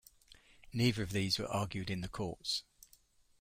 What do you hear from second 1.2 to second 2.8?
were argued in the courts.